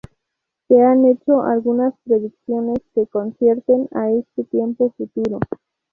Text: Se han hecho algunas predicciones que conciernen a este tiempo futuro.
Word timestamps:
Se 0.67 0.81
han 0.81 1.05
hecho 1.05 1.43
algunas 1.43 1.93
predicciones 2.05 2.79
que 2.95 3.05
conciernen 3.05 3.87
a 3.93 4.09
este 4.09 4.45
tiempo 4.45 4.91
futuro. 4.97 5.39